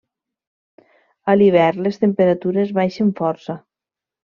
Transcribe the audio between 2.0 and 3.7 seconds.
temperatures baixen força.